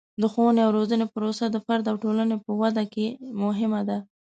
[0.21, 3.05] د ښوونې او روزنې پروسه د فرد او ټولنې په ودې کې
[3.43, 3.97] مهمه ده.